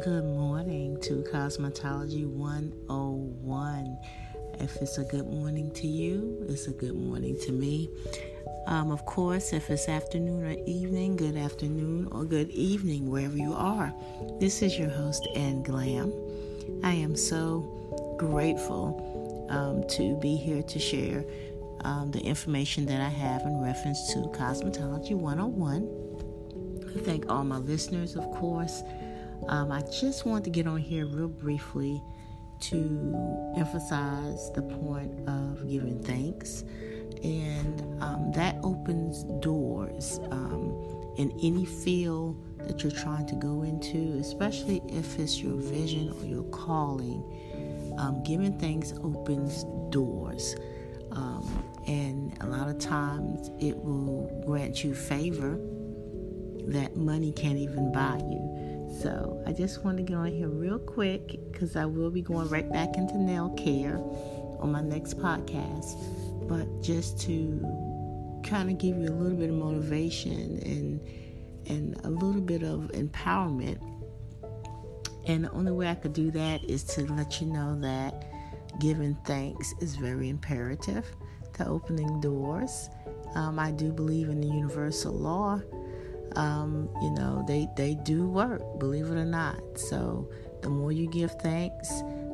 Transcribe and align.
Good 0.00 0.24
morning 0.24 0.98
to 1.02 1.22
Cosmetology 1.30 2.26
101. 2.26 3.98
If 4.58 4.76
it's 4.76 4.96
a 4.96 5.04
good 5.04 5.26
morning 5.26 5.70
to 5.72 5.86
you, 5.86 6.46
it's 6.48 6.66
a 6.66 6.70
good 6.70 6.94
morning 6.94 7.38
to 7.42 7.52
me. 7.52 7.90
Um, 8.66 8.90
of 8.90 9.04
course, 9.04 9.52
if 9.52 9.68
it's 9.68 9.90
afternoon 9.90 10.46
or 10.46 10.56
evening, 10.66 11.16
good 11.16 11.36
afternoon 11.36 12.08
or 12.10 12.24
good 12.24 12.48
evening, 12.50 13.10
wherever 13.10 13.36
you 13.36 13.52
are. 13.52 13.92
This 14.40 14.62
is 14.62 14.78
your 14.78 14.88
host, 14.88 15.28
Ann 15.34 15.62
Glam. 15.62 16.10
I 16.82 16.92
am 16.92 17.14
so 17.14 18.16
grateful 18.18 19.46
um, 19.50 19.86
to 19.88 20.16
be 20.20 20.36
here 20.36 20.62
to 20.62 20.78
share 20.78 21.22
um, 21.84 22.10
the 22.12 22.20
information 22.20 22.86
that 22.86 23.02
I 23.02 23.10
have 23.10 23.42
in 23.42 23.60
reference 23.60 24.10
to 24.14 24.20
Cosmetology 24.20 25.14
101. 25.14 26.96
I 26.96 27.00
thank 27.00 27.30
all 27.30 27.44
my 27.44 27.58
listeners, 27.58 28.16
of 28.16 28.24
course. 28.30 28.82
Um, 29.48 29.72
I 29.72 29.82
just 29.82 30.24
want 30.24 30.44
to 30.44 30.50
get 30.50 30.66
on 30.66 30.78
here 30.78 31.06
real 31.06 31.28
briefly 31.28 32.02
to 32.60 33.54
emphasize 33.56 34.52
the 34.52 34.62
point 34.62 35.28
of 35.28 35.68
giving 35.68 36.00
thanks, 36.02 36.64
and 37.24 38.02
um, 38.02 38.30
that 38.32 38.56
opens 38.62 39.24
doors 39.42 40.20
um, 40.30 41.14
in 41.16 41.32
any 41.42 41.64
field 41.64 42.40
that 42.66 42.82
you're 42.82 42.92
trying 42.92 43.26
to 43.26 43.34
go 43.34 43.62
into, 43.62 44.16
especially 44.20 44.80
if 44.88 45.18
it's 45.18 45.40
your 45.40 45.56
vision 45.56 46.14
or 46.20 46.24
your 46.24 46.44
calling. 46.44 47.24
Um, 47.98 48.22
giving 48.22 48.58
thanks 48.58 48.94
opens 49.02 49.64
doors. 49.90 50.56
Um, 51.10 51.64
and 51.86 52.36
a 52.40 52.46
lot 52.46 52.68
of 52.68 52.78
times 52.78 53.50
it 53.60 53.76
will 53.76 54.42
grant 54.46 54.82
you 54.82 54.94
favor 54.94 55.58
that 56.68 56.96
money 56.96 57.32
can't 57.32 57.58
even 57.58 57.92
buy 57.92 58.16
you. 58.18 58.61
So 59.02 59.42
I 59.44 59.52
just 59.52 59.84
want 59.84 59.96
to 59.96 60.04
get 60.04 60.16
on 60.16 60.28
here 60.28 60.48
real 60.48 60.78
quick 60.78 61.36
because 61.50 61.74
I 61.74 61.84
will 61.86 62.12
be 62.12 62.22
going 62.22 62.48
right 62.48 62.70
back 62.70 62.96
into 62.96 63.18
nail 63.18 63.50
care 63.50 63.96
on 64.60 64.70
my 64.70 64.80
next 64.80 65.18
podcast. 65.18 65.96
But 66.48 66.82
just 66.82 67.20
to 67.22 68.40
kind 68.44 68.70
of 68.70 68.78
give 68.78 68.96
you 68.96 69.08
a 69.08 69.16
little 69.16 69.36
bit 69.36 69.50
of 69.50 69.56
motivation 69.56 70.60
and 70.64 71.00
and 71.66 72.00
a 72.04 72.10
little 72.10 72.40
bit 72.40 72.62
of 72.62 72.92
empowerment. 72.92 73.80
And 75.26 75.46
the 75.46 75.50
only 75.50 75.72
way 75.72 75.88
I 75.88 75.96
could 75.96 76.12
do 76.12 76.30
that 76.30 76.64
is 76.64 76.84
to 76.94 77.12
let 77.12 77.40
you 77.40 77.48
know 77.48 77.80
that 77.80 78.30
giving 78.78 79.16
thanks 79.24 79.74
is 79.80 79.96
very 79.96 80.28
imperative 80.28 81.06
to 81.54 81.66
opening 81.66 82.20
doors. 82.20 82.88
Um, 83.34 83.58
I 83.58 83.72
do 83.72 83.92
believe 83.92 84.28
in 84.28 84.40
the 84.40 84.46
universal 84.46 85.12
law 85.12 85.60
um, 86.36 86.88
you 87.00 87.10
know, 87.10 87.44
they, 87.46 87.68
they 87.76 87.94
do 87.94 88.28
work, 88.28 88.62
believe 88.78 89.06
it 89.06 89.16
or 89.16 89.24
not. 89.24 89.60
So 89.78 90.28
the 90.62 90.68
more 90.68 90.92
you 90.92 91.08
give 91.08 91.32
thanks, 91.32 91.88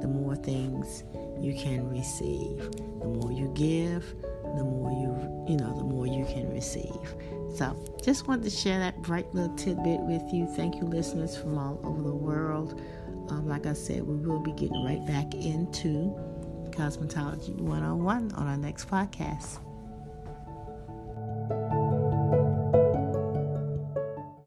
the 0.00 0.08
more 0.08 0.36
things 0.36 1.04
you 1.40 1.54
can 1.54 1.88
receive. 1.88 2.70
The 3.00 3.08
more 3.08 3.32
you 3.32 3.50
give, 3.54 4.14
the 4.56 4.64
more 4.64 4.90
you, 4.90 5.46
you 5.52 5.56
know, 5.56 5.76
the 5.76 5.84
more 5.84 6.06
you 6.06 6.24
can 6.26 6.50
receive. 6.50 7.14
So 7.54 7.76
just 8.02 8.26
wanted 8.26 8.44
to 8.44 8.50
share 8.50 8.78
that 8.78 9.00
bright 9.02 9.32
little 9.34 9.54
tidbit 9.56 10.00
with 10.00 10.22
you. 10.32 10.46
Thank 10.46 10.76
you, 10.76 10.82
listeners 10.82 11.36
from 11.36 11.58
all 11.58 11.80
over 11.84 12.02
the 12.02 12.14
world. 12.14 12.80
Um, 13.28 13.48
like 13.48 13.66
I 13.66 13.72
said, 13.72 14.02
we 14.02 14.16
will 14.16 14.40
be 14.40 14.52
getting 14.52 14.84
right 14.84 15.04
back 15.06 15.34
into 15.34 16.14
Cosmetology 16.70 17.56
101 17.56 18.32
on 18.32 18.46
our 18.46 18.56
next 18.56 18.88
podcast. 18.88 19.58